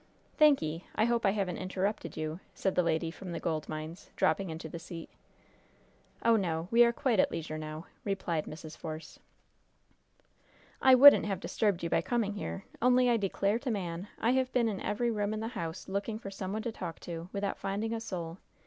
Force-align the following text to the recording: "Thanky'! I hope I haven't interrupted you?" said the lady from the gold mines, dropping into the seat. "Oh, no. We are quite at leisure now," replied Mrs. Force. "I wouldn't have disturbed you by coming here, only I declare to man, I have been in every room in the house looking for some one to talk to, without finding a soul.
"Thanky'! 0.35 0.85
I 0.95 1.05
hope 1.05 1.27
I 1.27 1.29
haven't 1.29 1.57
interrupted 1.59 2.17
you?" 2.17 2.39
said 2.55 2.73
the 2.73 2.81
lady 2.81 3.11
from 3.11 3.33
the 3.33 3.39
gold 3.39 3.69
mines, 3.69 4.09
dropping 4.15 4.49
into 4.49 4.67
the 4.67 4.79
seat. 4.79 5.11
"Oh, 6.25 6.35
no. 6.35 6.67
We 6.71 6.83
are 6.83 6.91
quite 6.91 7.19
at 7.19 7.29
leisure 7.29 7.59
now," 7.59 7.85
replied 8.03 8.45
Mrs. 8.45 8.75
Force. 8.75 9.19
"I 10.81 10.95
wouldn't 10.95 11.27
have 11.27 11.39
disturbed 11.39 11.83
you 11.83 11.89
by 11.91 12.01
coming 12.01 12.33
here, 12.33 12.65
only 12.81 13.11
I 13.11 13.17
declare 13.17 13.59
to 13.59 13.69
man, 13.69 14.07
I 14.17 14.31
have 14.31 14.51
been 14.51 14.67
in 14.67 14.81
every 14.81 15.11
room 15.11 15.35
in 15.35 15.39
the 15.39 15.49
house 15.49 15.87
looking 15.87 16.17
for 16.17 16.31
some 16.31 16.51
one 16.51 16.63
to 16.63 16.71
talk 16.71 16.99
to, 17.01 17.29
without 17.31 17.59
finding 17.59 17.93
a 17.93 17.99
soul. 18.01 18.39